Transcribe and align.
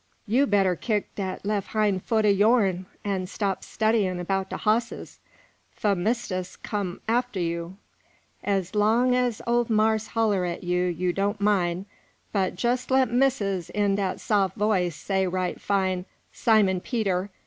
"You 0.25 0.47
better 0.47 0.75
kick 0.75 1.13
dat 1.13 1.45
lef' 1.45 1.67
hine 1.67 1.99
foot 1.99 2.25
o' 2.25 2.29
yourn, 2.29 2.87
an' 3.05 3.27
stop 3.27 3.63
studyin' 3.63 4.23
'bout 4.25 4.49
de 4.49 4.57
hosses, 4.57 5.19
fo' 5.75 5.93
mistis 5.93 6.55
come 6.57 7.01
arter 7.07 7.39
you! 7.39 7.77
Ez 8.43 8.73
long 8.73 9.13
ez 9.13 9.43
ole 9.45 9.67
marse 9.69 10.07
holler 10.07 10.43
at 10.43 10.63
you, 10.63 10.85
you 10.85 11.13
doan' 11.13 11.37
min'; 11.37 11.85
but 12.31 12.53
jes' 12.63 12.89
let 12.89 13.11
mistis 13.11 13.69
in 13.69 13.93
dat 13.93 14.19
sof' 14.19 14.55
voice 14.55 14.95
say 14.95 15.27
right 15.27 15.61
fine, 15.61 16.05
'Simon 16.31 16.79
Peter!' 16.81 17.29